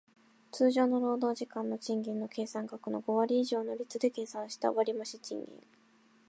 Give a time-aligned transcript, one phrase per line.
[0.51, 5.63] 通常の労働時間の賃金の計算額の五割以上の率で計算した割増賃金